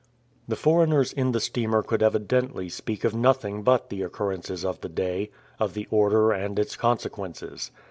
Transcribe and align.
The 0.47 0.55
foreigners 0.55 1.13
in 1.13 1.31
the 1.31 1.39
steamer 1.39 1.83
could 1.83 2.01
evidently 2.01 2.69
speak 2.69 3.03
of 3.03 3.13
nothing 3.13 3.61
but 3.61 3.89
the 3.91 4.01
occurrences 4.01 4.65
of 4.65 4.81
the 4.81 4.89
day, 4.89 5.29
of 5.59 5.75
the 5.75 5.87
order 5.91 6.31
and 6.31 6.57
its 6.57 6.75
consequences. 6.75 7.69